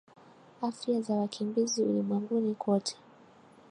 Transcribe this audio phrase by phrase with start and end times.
[0.67, 2.95] Afya za wakimbizi ulimwenguni kote